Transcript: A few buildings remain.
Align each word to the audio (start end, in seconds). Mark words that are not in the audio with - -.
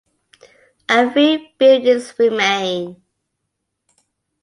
A 0.89 1.11
few 1.11 1.49
buildings 1.59 2.11
remain. 2.17 3.03